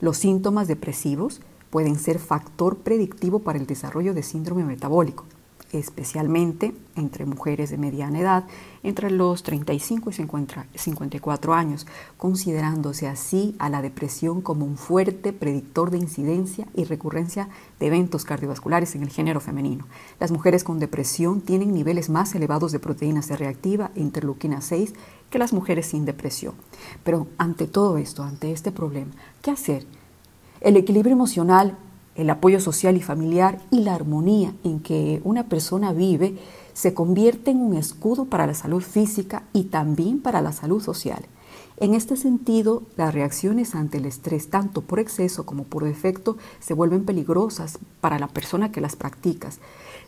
Los 0.00 0.18
síntomas 0.18 0.68
depresivos 0.68 1.40
pueden 1.70 1.98
ser 1.98 2.18
factor 2.18 2.78
predictivo 2.78 3.40
para 3.40 3.58
el 3.58 3.66
desarrollo 3.66 4.12
de 4.14 4.22
síndrome 4.22 4.64
metabólico, 4.64 5.24
especialmente 5.72 6.74
entre 6.96 7.24
mujeres 7.24 7.70
de 7.70 7.78
mediana 7.78 8.20
edad, 8.20 8.44
entre 8.82 9.10
los 9.10 9.42
35 9.42 10.10
y 10.10 10.78
54 10.78 11.54
años, 11.54 11.86
considerándose 12.16 13.08
así 13.08 13.54
a 13.58 13.68
la 13.68 13.82
depresión 13.82 14.40
como 14.40 14.66
un 14.66 14.76
fuerte 14.76 15.32
predictor 15.32 15.90
de 15.90 15.98
incidencia 15.98 16.66
y 16.74 16.84
recurrencia 16.84 17.48
de 17.78 17.86
eventos 17.86 18.24
cardiovasculares 18.24 18.94
en 18.94 19.02
el 19.02 19.10
género 19.10 19.40
femenino. 19.40 19.86
Las 20.18 20.30
mujeres 20.30 20.64
con 20.64 20.78
depresión 20.78 21.40
tienen 21.40 21.72
niveles 21.72 22.10
más 22.10 22.34
elevados 22.34 22.72
de 22.72 22.80
proteína 22.80 23.22
C 23.22 23.36
reactiva 23.36 23.90
e 23.94 24.00
interleuquina 24.00 24.60
6 24.60 24.94
que 25.30 25.38
las 25.38 25.52
mujeres 25.52 25.86
sin 25.86 26.04
depresión. 26.04 26.54
Pero 27.04 27.28
ante 27.38 27.66
todo 27.66 27.98
esto, 27.98 28.22
ante 28.22 28.52
este 28.52 28.72
problema, 28.72 29.12
¿qué 29.42 29.50
hacer? 29.50 29.86
El 30.60 30.76
equilibrio 30.76 31.14
emocional 31.14 31.78
el 32.20 32.30
apoyo 32.30 32.60
social 32.60 32.96
y 32.96 33.02
familiar 33.02 33.58
y 33.70 33.80
la 33.80 33.94
armonía 33.94 34.52
en 34.64 34.80
que 34.80 35.20
una 35.24 35.48
persona 35.48 35.92
vive 35.92 36.36
se 36.74 36.94
convierte 36.94 37.50
en 37.50 37.60
un 37.60 37.74
escudo 37.74 38.26
para 38.26 38.46
la 38.46 38.54
salud 38.54 38.82
física 38.82 39.44
y 39.52 39.64
también 39.64 40.20
para 40.20 40.40
la 40.42 40.52
salud 40.52 40.82
social. 40.82 41.24
En 41.78 41.94
este 41.94 42.16
sentido, 42.16 42.82
las 42.96 43.14
reacciones 43.14 43.74
ante 43.74 43.96
el 43.96 44.04
estrés, 44.04 44.50
tanto 44.50 44.82
por 44.82 45.00
exceso 45.00 45.46
como 45.46 45.64
por 45.64 45.84
defecto, 45.84 46.36
se 46.60 46.74
vuelven 46.74 47.06
peligrosas 47.06 47.78
para 48.02 48.18
la 48.18 48.28
persona 48.28 48.70
que 48.70 48.82
las 48.82 48.96
practica. 48.96 49.48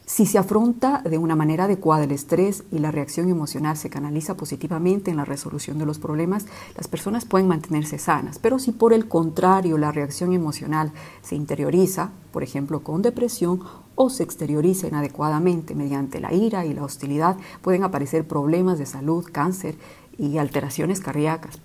Si 0.05 0.27
se 0.27 0.37
afronta 0.37 1.01
de 1.05 1.17
una 1.17 1.37
manera 1.37 1.65
adecuada 1.65 2.05
el 2.05 2.11
estrés 2.11 2.65
y 2.73 2.81
la 2.81 2.91
reacción 2.91 3.31
emocional 3.31 3.77
se 3.77 3.89
canaliza 3.89 4.37
positivamente 4.37 5.11
en 5.11 5.17
la 5.17 5.25
resolución 5.25 5.79
de 5.79 5.87
los 5.87 6.01
problemas, 6.01 6.47
las 6.77 6.89
personas 6.89 7.25
pueden 7.25 7.47
mantenerse 7.47 7.99
sanas. 7.99 8.39
Pero 8.39 8.59
si 8.59 8.73
por 8.73 8.93
el 8.93 9.07
contrario 9.07 9.79
la 9.79 9.93
reacción 9.93 10.33
emocional 10.33 10.93
se 11.23 11.37
interioriza, 11.37 12.11
por 12.33 12.43
ejemplo 12.43 12.83
con 12.83 13.01
depresión, 13.01 13.61
o 13.95 14.11
se 14.11 14.25
exterioriza 14.25 14.89
inadecuadamente 14.89 15.75
mediante 15.75 16.21
la 16.21 16.33
ira 16.33 16.67
y 16.67 16.75
la 16.75 16.85
hostilidad, 16.85 17.37
pueden 17.61 17.85
aparecer 17.85 18.27
problemas 18.27 18.79
de 18.79 18.87
salud, 18.87 19.25
cáncer 19.31 19.77
y 20.19 20.39
alteraciones 20.39 21.01
cardíacas. 21.01 21.61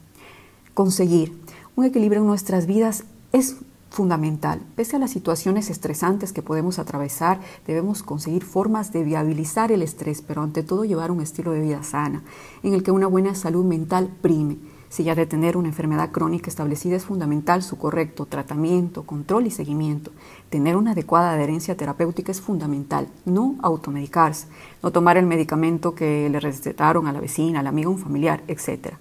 Conseguir 0.73 1.37
un 1.75 1.85
equilibrio 1.85 2.21
en 2.21 2.27
nuestras 2.27 2.67
vidas 2.67 3.05
es 3.31 3.57
fundamental. 3.89 4.61
Pese 4.75 4.95
a 4.95 4.99
las 4.99 5.11
situaciones 5.11 5.69
estresantes 5.69 6.33
que 6.33 6.41
podemos 6.41 6.79
atravesar, 6.79 7.39
debemos 7.65 8.03
conseguir 8.03 8.43
formas 8.43 8.91
de 8.91 9.03
viabilizar 9.03 9.71
el 9.71 9.81
estrés, 9.81 10.21
pero 10.21 10.41
ante 10.41 10.63
todo 10.63 10.85
llevar 10.85 11.11
un 11.11 11.21
estilo 11.21 11.51
de 11.51 11.61
vida 11.61 11.83
sana, 11.83 12.23
en 12.63 12.73
el 12.73 12.83
que 12.83 12.91
una 12.91 13.07
buena 13.07 13.35
salud 13.35 13.65
mental 13.65 14.09
prime. 14.21 14.57
Si 14.89 15.03
ya 15.03 15.15
de 15.15 15.25
tener 15.25 15.57
una 15.57 15.67
enfermedad 15.67 16.11
crónica 16.11 16.49
establecida 16.49 16.95
es 16.95 17.03
fundamental 17.03 17.61
su 17.61 17.77
correcto 17.77 18.25
tratamiento, 18.25 19.03
control 19.03 19.45
y 19.45 19.51
seguimiento. 19.51 20.11
Tener 20.49 20.77
una 20.77 20.91
adecuada 20.91 21.33
adherencia 21.33 21.75
terapéutica 21.75 22.31
es 22.31 22.39
fundamental. 22.39 23.09
No 23.25 23.55
automedicarse, 23.61 24.47
no 24.81 24.91
tomar 24.91 25.17
el 25.17 25.25
medicamento 25.25 25.93
que 25.93 26.29
le 26.29 26.39
recetaron 26.39 27.05
a 27.07 27.11
la 27.11 27.19
vecina, 27.19 27.59
al 27.59 27.67
amigo, 27.67 27.91
un 27.91 27.99
familiar, 27.99 28.43
etc. 28.47 28.93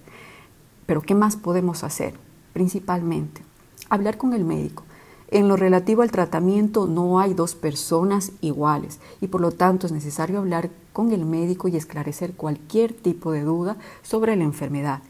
Pero 0.85 1.01
¿qué 1.01 1.15
más 1.15 1.37
podemos 1.37 1.85
hacer? 1.85 2.15
Principalmente, 2.51 3.46
hablar 3.89 4.17
con 4.17 4.33
el 4.33 4.45
médico. 4.45 4.83
En 5.29 5.49
lo 5.49 5.57
relativo 5.57 6.03
al 6.03 6.11
tratamiento 6.11 6.87
no 6.87 7.19
hay 7.19 7.33
dos 7.33 7.53
personas 7.53 8.31
iguales 8.39 8.99
y 9.19 9.27
por 9.27 9.41
lo 9.41 9.51
tanto 9.51 9.85
es 9.85 9.91
necesario 9.91 10.39
hablar 10.39 10.69
con 10.93 11.11
el 11.11 11.25
médico 11.25 11.67
y 11.67 11.75
esclarecer 11.75 12.33
cualquier 12.33 12.93
tipo 12.93 13.31
de 13.33 13.41
duda 13.41 13.75
sobre 14.03 14.35
la 14.37 14.45
enfermedad. 14.45 15.01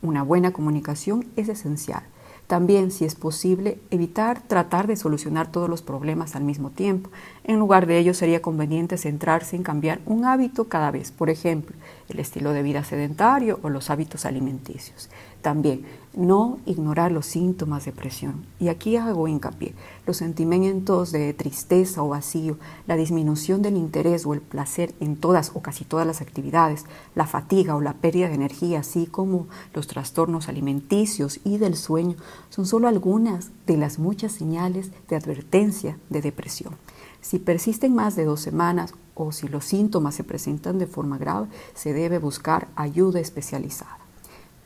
Una 0.00 0.22
buena 0.22 0.52
comunicación 0.52 1.26
es 1.36 1.48
esencial. 1.48 2.02
También, 2.46 2.90
si 2.90 3.04
es 3.04 3.14
posible, 3.14 3.78
evitar 3.90 4.40
tratar 4.40 4.86
de 4.86 4.96
solucionar 4.96 5.52
todos 5.52 5.68
los 5.68 5.82
problemas 5.82 6.34
al 6.34 6.44
mismo 6.44 6.70
tiempo. 6.70 7.10
En 7.48 7.58
lugar 7.58 7.86
de 7.86 7.98
ello, 7.98 8.12
sería 8.12 8.42
conveniente 8.42 8.98
centrarse 8.98 9.56
en 9.56 9.62
cambiar 9.62 10.00
un 10.04 10.26
hábito 10.26 10.68
cada 10.68 10.90
vez, 10.90 11.12
por 11.12 11.30
ejemplo, 11.30 11.74
el 12.10 12.20
estilo 12.20 12.52
de 12.52 12.62
vida 12.62 12.84
sedentario 12.84 13.58
o 13.62 13.70
los 13.70 13.88
hábitos 13.88 14.26
alimenticios. 14.26 15.08
También, 15.40 15.86
no 16.12 16.58
ignorar 16.66 17.10
los 17.10 17.24
síntomas 17.24 17.86
de 17.86 17.92
presión. 17.92 18.44
Y 18.60 18.68
aquí 18.68 18.96
hago 18.96 19.28
hincapié, 19.28 19.72
los 20.06 20.18
sentimientos 20.18 21.10
de 21.10 21.32
tristeza 21.32 22.02
o 22.02 22.10
vacío, 22.10 22.58
la 22.86 22.96
disminución 22.96 23.62
del 23.62 23.78
interés 23.78 24.26
o 24.26 24.34
el 24.34 24.42
placer 24.42 24.92
en 25.00 25.16
todas 25.16 25.52
o 25.54 25.62
casi 25.62 25.86
todas 25.86 26.06
las 26.06 26.20
actividades, 26.20 26.84
la 27.14 27.26
fatiga 27.26 27.76
o 27.76 27.80
la 27.80 27.94
pérdida 27.94 28.28
de 28.28 28.34
energía, 28.34 28.80
así 28.80 29.06
como 29.06 29.46
los 29.72 29.86
trastornos 29.86 30.50
alimenticios 30.50 31.40
y 31.44 31.56
del 31.56 31.76
sueño, 31.76 32.16
son 32.50 32.66
solo 32.66 32.88
algunas 32.88 33.52
de 33.66 33.78
las 33.78 33.98
muchas 33.98 34.32
señales 34.32 34.90
de 35.08 35.16
advertencia 35.16 35.96
de 36.10 36.20
depresión. 36.20 36.74
Si 37.20 37.38
persisten 37.38 37.94
más 37.94 38.16
de 38.16 38.24
dos 38.24 38.40
semanas 38.40 38.94
o 39.14 39.32
si 39.32 39.48
los 39.48 39.64
síntomas 39.64 40.14
se 40.14 40.24
presentan 40.24 40.78
de 40.78 40.86
forma 40.86 41.18
grave, 41.18 41.48
se 41.74 41.92
debe 41.92 42.18
buscar 42.18 42.68
ayuda 42.76 43.20
especializada. 43.20 43.98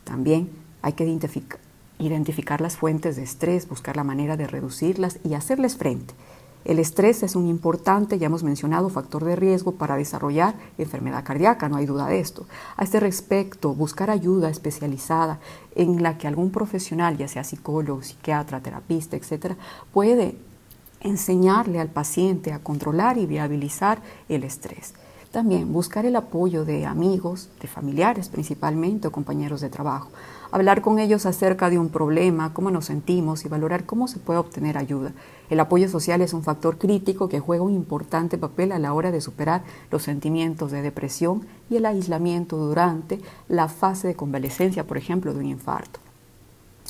También 0.04 0.50
hay 0.82 0.92
que 0.92 1.06
identificar, 1.98 2.60
las 2.60 2.76
fuentes 2.76 3.16
de 3.16 3.22
estrés, 3.22 3.68
buscar 3.68 3.96
la 3.96 4.04
manera 4.04 4.36
de 4.36 4.46
reducirlas 4.46 5.18
y 5.24 5.34
hacerles 5.34 5.76
frente. 5.76 6.14
El 6.64 6.78
estrés 6.78 7.22
es 7.24 7.34
un 7.34 7.48
importante, 7.48 8.18
ya 8.18 8.26
hemos 8.26 8.44
mencionado, 8.44 8.88
factor 8.88 9.24
de 9.24 9.34
riesgo 9.34 9.72
para 9.72 9.96
desarrollar 9.96 10.54
enfermedad 10.78 11.24
cardíaca, 11.24 11.68
no 11.68 11.76
hay 11.76 11.86
duda 11.86 12.06
de 12.06 12.20
esto. 12.20 12.46
A 12.76 12.84
este 12.84 13.00
respecto, 13.00 13.74
buscar 13.74 14.10
ayuda 14.10 14.48
especializada 14.48 15.40
en 15.74 16.02
la 16.02 16.18
que 16.18 16.28
algún 16.28 16.50
profesional, 16.50 17.16
ya 17.16 17.26
sea 17.26 17.42
psicólogo, 17.42 18.02
psiquiatra, 18.02 18.60
terapista, 18.60 19.16
etcétera, 19.16 19.56
puede 19.92 20.36
enseñarle 21.02 21.80
al 21.80 21.88
paciente 21.88 22.52
a 22.52 22.58
controlar 22.60 23.18
y 23.18 23.26
viabilizar 23.26 24.00
el 24.28 24.44
estrés. 24.44 24.94
También 25.32 25.72
buscar 25.72 26.04
el 26.04 26.16
apoyo 26.16 26.66
de 26.66 26.84
amigos, 26.84 27.48
de 27.60 27.66
familiares 27.66 28.28
principalmente 28.28 29.08
o 29.08 29.12
compañeros 29.12 29.62
de 29.62 29.70
trabajo. 29.70 30.10
Hablar 30.50 30.82
con 30.82 30.98
ellos 30.98 31.24
acerca 31.24 31.70
de 31.70 31.78
un 31.78 31.88
problema, 31.88 32.52
cómo 32.52 32.70
nos 32.70 32.84
sentimos 32.84 33.46
y 33.46 33.48
valorar 33.48 33.86
cómo 33.86 34.08
se 34.08 34.18
puede 34.18 34.38
obtener 34.38 34.76
ayuda. 34.76 35.12
El 35.48 35.58
apoyo 35.60 35.88
social 35.88 36.20
es 36.20 36.34
un 36.34 36.42
factor 36.42 36.76
crítico 36.76 37.30
que 37.30 37.40
juega 37.40 37.64
un 37.64 37.72
importante 37.72 38.36
papel 38.36 38.72
a 38.72 38.78
la 38.78 38.92
hora 38.92 39.10
de 39.10 39.22
superar 39.22 39.62
los 39.90 40.02
sentimientos 40.02 40.70
de 40.70 40.82
depresión 40.82 41.46
y 41.70 41.76
el 41.76 41.86
aislamiento 41.86 42.58
durante 42.58 43.18
la 43.48 43.68
fase 43.68 44.08
de 44.08 44.14
convalecencia, 44.14 44.86
por 44.86 44.98
ejemplo, 44.98 45.32
de 45.32 45.40
un 45.40 45.46
infarto. 45.46 46.00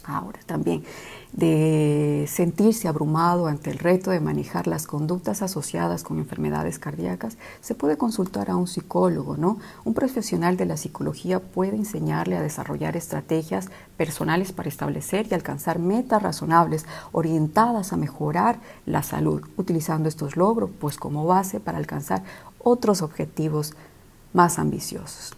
Ahora 0.04 0.40
también 0.46 0.84
de 1.32 2.26
sentirse 2.28 2.88
abrumado 2.88 3.46
ante 3.46 3.70
el 3.70 3.78
reto 3.78 4.10
de 4.10 4.20
manejar 4.20 4.66
las 4.66 4.86
conductas 4.86 5.40
asociadas 5.40 6.02
con 6.02 6.18
enfermedades 6.18 6.78
cardíacas, 6.78 7.38
se 7.62 7.74
puede 7.74 7.96
consultar 7.96 8.50
a 8.50 8.56
un 8.56 8.66
psicólogo, 8.66 9.36
¿no? 9.38 9.58
Un 9.84 9.94
profesional 9.94 10.56
de 10.56 10.66
la 10.66 10.76
psicología 10.76 11.40
puede 11.40 11.76
enseñarle 11.76 12.36
a 12.36 12.42
desarrollar 12.42 12.96
estrategias 12.96 13.68
personales 13.96 14.52
para 14.52 14.68
establecer 14.68 15.26
y 15.30 15.34
alcanzar 15.34 15.78
metas 15.78 16.22
razonables 16.22 16.84
orientadas 17.12 17.92
a 17.92 17.96
mejorar 17.96 18.58
la 18.84 19.02
salud, 19.02 19.42
utilizando 19.56 20.08
estos 20.08 20.36
logros 20.36 20.70
pues 20.80 20.98
como 20.98 21.24
base 21.24 21.60
para 21.60 21.78
alcanzar 21.78 22.24
otros 22.58 23.00
objetivos 23.00 23.74
más 24.34 24.58
ambiciosos. 24.58 25.34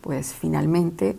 Pues 0.00 0.32
finalmente 0.32 1.18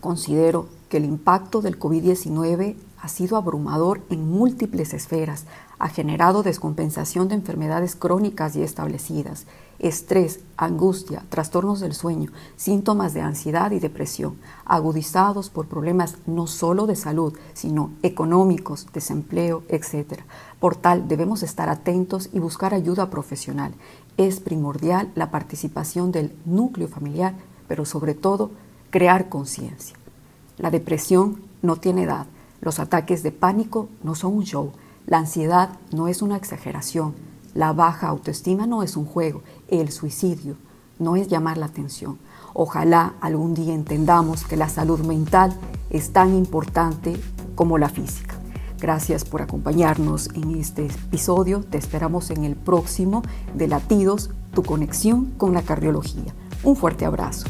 considero 0.00 0.77
que 0.88 0.96
el 0.96 1.04
impacto 1.04 1.60
del 1.60 1.78
COVID-19 1.78 2.76
ha 3.00 3.08
sido 3.08 3.36
abrumador 3.36 4.02
en 4.10 4.28
múltiples 4.28 4.92
esferas, 4.92 5.44
ha 5.78 5.88
generado 5.88 6.42
descompensación 6.42 7.28
de 7.28 7.36
enfermedades 7.36 7.94
crónicas 7.94 8.56
y 8.56 8.62
establecidas, 8.62 9.46
estrés, 9.78 10.40
angustia, 10.56 11.24
trastornos 11.28 11.78
del 11.78 11.94
sueño, 11.94 12.32
síntomas 12.56 13.14
de 13.14 13.20
ansiedad 13.20 13.70
y 13.70 13.78
depresión, 13.78 14.36
agudizados 14.64 15.50
por 15.50 15.66
problemas 15.66 16.16
no 16.26 16.48
solo 16.48 16.86
de 16.86 16.96
salud, 16.96 17.34
sino 17.54 17.92
económicos, 18.02 18.86
desempleo, 18.92 19.62
etc. 19.68 20.20
Por 20.58 20.74
tal, 20.74 21.06
debemos 21.06 21.44
estar 21.44 21.68
atentos 21.68 22.28
y 22.32 22.40
buscar 22.40 22.74
ayuda 22.74 23.10
profesional. 23.10 23.72
Es 24.16 24.40
primordial 24.40 25.12
la 25.14 25.30
participación 25.30 26.10
del 26.10 26.34
núcleo 26.44 26.88
familiar, 26.88 27.34
pero 27.68 27.84
sobre 27.84 28.14
todo, 28.14 28.50
crear 28.90 29.28
conciencia. 29.28 29.97
La 30.58 30.70
depresión 30.70 31.40
no 31.62 31.76
tiene 31.76 32.02
edad. 32.02 32.26
Los 32.60 32.80
ataques 32.80 33.22
de 33.22 33.30
pánico 33.30 33.88
no 34.02 34.16
son 34.16 34.34
un 34.34 34.44
show. 34.44 34.72
La 35.06 35.18
ansiedad 35.18 35.70
no 35.92 36.08
es 36.08 36.20
una 36.20 36.36
exageración. 36.36 37.14
La 37.54 37.72
baja 37.72 38.08
autoestima 38.08 38.66
no 38.66 38.82
es 38.82 38.96
un 38.96 39.04
juego. 39.04 39.42
El 39.68 39.90
suicidio 39.90 40.56
no 40.98 41.14
es 41.14 41.28
llamar 41.28 41.58
la 41.58 41.66
atención. 41.66 42.18
Ojalá 42.54 43.14
algún 43.20 43.54
día 43.54 43.72
entendamos 43.72 44.44
que 44.44 44.56
la 44.56 44.68
salud 44.68 45.00
mental 45.00 45.56
es 45.90 46.12
tan 46.12 46.34
importante 46.34 47.16
como 47.54 47.78
la 47.78 47.88
física. 47.88 48.34
Gracias 48.80 49.24
por 49.24 49.42
acompañarnos 49.42 50.28
en 50.34 50.56
este 50.56 50.86
episodio. 50.86 51.62
Te 51.62 51.78
esperamos 51.78 52.30
en 52.30 52.44
el 52.44 52.56
próximo 52.56 53.22
de 53.54 53.68
Latidos, 53.68 54.30
tu 54.54 54.62
conexión 54.62 55.26
con 55.36 55.54
la 55.54 55.62
cardiología. 55.62 56.34
Un 56.64 56.74
fuerte 56.74 57.04
abrazo. 57.04 57.46